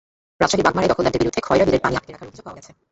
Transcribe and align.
রাজশাহীর 0.41 0.65
বাগমারায় 0.67 0.91
দখলদারদের 0.91 1.21
বিরুদ্ধে 1.23 1.45
খয়রা 1.47 1.65
বিলের 1.67 1.83
পানি 1.85 1.95
আটকে 1.97 2.11
রাখার 2.11 2.27
অভিযোগ 2.29 2.43
পাওয়া 2.45 2.57
গেছে। 2.59 2.71